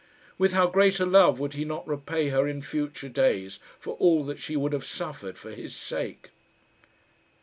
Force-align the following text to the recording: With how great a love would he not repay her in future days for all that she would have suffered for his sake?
With 0.39 0.53
how 0.53 0.65
great 0.65 0.99
a 0.99 1.05
love 1.05 1.39
would 1.39 1.53
he 1.53 1.63
not 1.63 1.87
repay 1.87 2.29
her 2.29 2.47
in 2.47 2.63
future 2.63 3.07
days 3.07 3.59
for 3.77 3.93
all 3.97 4.23
that 4.23 4.39
she 4.39 4.55
would 4.55 4.73
have 4.73 4.83
suffered 4.83 5.37
for 5.37 5.51
his 5.51 5.75
sake? 5.75 6.31